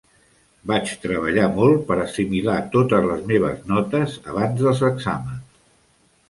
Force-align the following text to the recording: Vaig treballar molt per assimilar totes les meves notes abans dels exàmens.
Vaig 0.69 0.93
treballar 1.01 1.43
molt 1.57 1.83
per 1.89 1.97
assimilar 2.05 2.55
totes 2.77 3.05
les 3.11 3.21
meves 3.33 3.61
notes 3.73 4.17
abans 4.33 4.65
dels 4.65 4.83
exàmens. 4.91 5.63